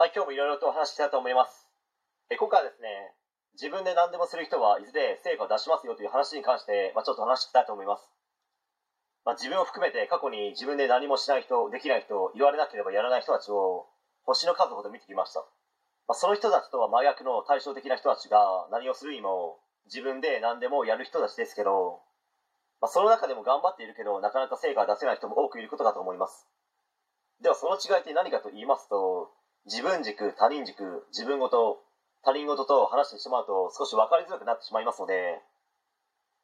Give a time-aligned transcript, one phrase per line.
[0.00, 1.68] はい、今日もいろいろとお話ししたいと思います。
[2.32, 3.12] え今回はですね、
[3.52, 8.08] 自分で何でもする人はいずれ成果を出しますよという話に関して、まあ、ちょっと話したいと思います。
[9.28, 13.92] まあ、自分を含めて過去に自分で何もしない人、できない人、言われなければやらない人たちを
[14.24, 15.44] 星の数ほど見てきました。
[16.08, 22.00] まあ、その人たちとは真逆の対照的な人たちが何をするにも自分で何でもやる人たちですけど、
[22.80, 26.48] まあ、その中でも頑張っているけどなかなか成果が出せない人も多くいることかと思います。
[27.42, 29.36] ではその違いって何かと言いますと、
[29.66, 31.82] 自分軸、他人軸、自分ごと、
[32.22, 35.40] 他人事と話してしまうと少し分かりづらくなってしまいますので、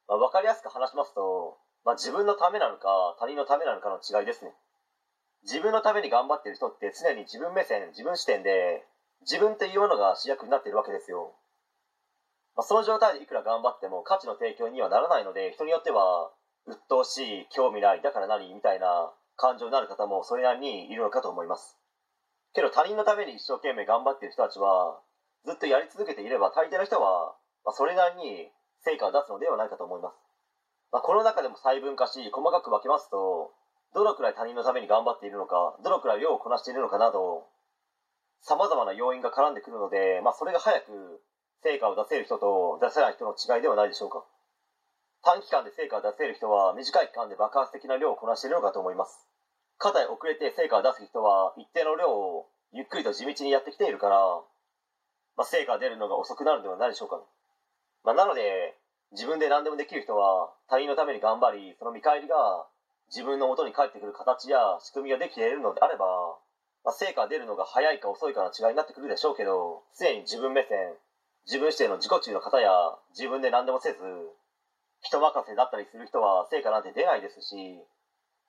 [0.07, 4.53] まあ、分かりやすく話しますと、まあ、自分のためなのか他人のためなのかの違いですね。
[5.43, 8.85] 自分のために頑張っている人って常に自分目線、自分視点で
[9.21, 11.35] 自分というものが主役になっているわけですよ。
[12.55, 16.31] まあ、その状態でいくら頑張っても価値の提供にはならないので人によっては
[16.65, 18.53] 鬱陶しい、興味ない、だから何？
[18.53, 21.77] みたいな感情になる方もそれなりにいるのかと思います。
[22.57, 24.97] けど他人のために一生懸命頑張ってる人たちは
[25.45, 28.49] ずっとやり続けていれば大抵の人は、まあ、それなりに
[28.81, 30.17] 成果を出すのではないかと思います。
[30.89, 33.53] まあ、この中でも細分化し細かく分けますと
[33.93, 37.45] どのくらい他人のために頑張っているのかどのくらい量をこなしているのかなど
[38.41, 41.21] さまざまな要因が絡んでくるので、まあ、それが早く
[41.61, 44.25] 成果を出せる人と出せない人の違いではないでしょうか
[45.21, 49.27] 短期間で成果を出せる人は短い期間で爆発的な量をこなしているのかと思います
[49.77, 54.17] かたや遅れて成果を出す人は一定の量をゆっくりと地道にやってきているから、
[55.37, 57.21] まあ、成果が出るのが遅くなるのではないでしょうか、
[58.03, 58.75] まあ、なので
[59.11, 62.67] 自分で何でもできる人は他人のために頑張りその見返りが
[63.07, 66.05] 自分の元に返ってくる形や仕組みができているのであれば、
[66.83, 70.97] まあ、成果が出るのが早いか遅いかの違いになってくるでしょうけど常に自分目線
[71.45, 72.71] 自分視点の自己中の方や
[73.15, 74.03] 自分で何でもせず
[74.99, 77.79] 人任せだったりする人は成果なんて出ないですし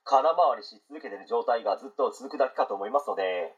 [0.08, 3.52] 空回りし続けている状態がずっと続くだけかと思いますので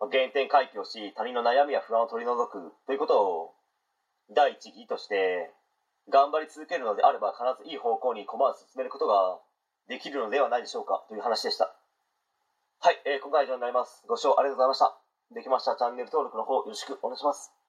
[0.00, 3.52] ま原点回帰をし他人の悩みや不安を取り除くということを
[4.32, 5.52] 第一義として
[6.08, 9.38] 頑張り続けるのであれば必ずいい方向に駒を進めることが
[9.88, 11.76] できるのではないでしょうかという話でした。
[12.80, 14.04] はい、えー今回は以上になります。
[14.08, 14.98] ご視聴ありがとうございました。
[15.34, 15.76] できました。
[15.76, 17.65] チャンネル登録の方よろしくお願いします。